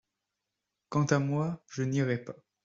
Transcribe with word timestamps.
Quant 0.89 1.05
à 1.05 1.19
moi, 1.19 1.63
je 1.69 1.83
n’irai 1.83 2.17
pas. 2.17 2.33